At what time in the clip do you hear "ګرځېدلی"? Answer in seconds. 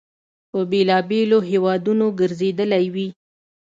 2.19-2.85